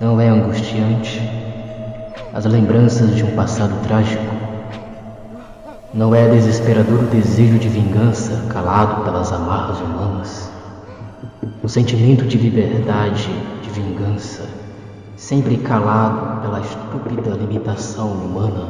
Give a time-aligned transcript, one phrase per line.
[0.00, 1.20] Não é angustiante
[2.32, 4.24] as lembranças de um passado trágico?
[5.92, 10.50] Não é desesperador o desejo de vingança calado pelas amarras humanas?
[11.62, 13.28] O sentimento de liberdade,
[13.62, 14.48] de vingança,
[15.18, 18.68] sempre calado pela estúpida limitação humana?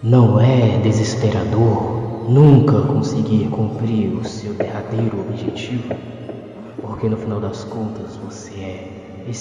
[0.00, 5.96] Não é desesperador nunca conseguir cumprir o seu derradeiro objetivo?
[6.80, 8.47] Porque no final das contas você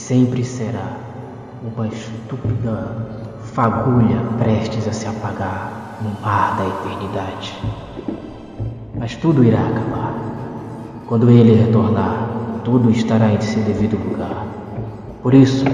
[0.08, 0.94] sempre será
[1.62, 2.96] uma estúpida
[3.42, 7.54] fagulha prestes a se apagar no mar da eternidade.
[8.98, 10.14] Mas tudo irá acabar.
[11.08, 12.30] Quando ele retornar,
[12.64, 14.46] tudo estará em seu devido lugar.
[15.22, 15.66] Por isso,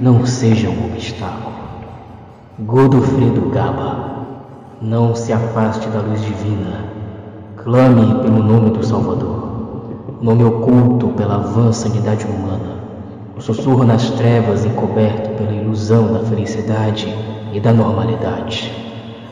[0.00, 1.54] não seja um obstáculo.
[2.58, 4.26] Godofredo Gaba,
[4.80, 6.86] não se afaste da luz divina.
[7.58, 9.84] Clame pelo nome do Salvador,
[10.20, 12.82] nome oculto pela vã sanidade humana,
[13.42, 17.12] sussurro nas trevas encoberto pela ilusão da felicidade
[17.52, 18.72] e da normalidade,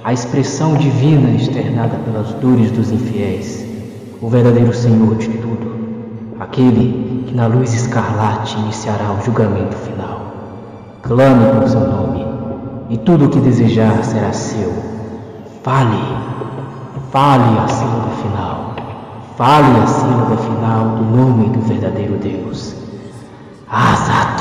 [0.03, 3.65] a expressão divina externada pelas dores dos infiéis,
[4.21, 5.71] o verdadeiro Senhor de tudo,
[6.41, 10.21] aquele que na luz escarlate iniciará o julgamento final.
[11.03, 12.27] Clame por seu nome,
[12.89, 14.73] e tudo o que desejar será seu.
[15.63, 16.03] Fale,
[17.13, 18.75] fale a sílaba final,
[19.37, 22.81] fale a sílaba final do nome do verdadeiro Deus.
[23.73, 24.40] Hasta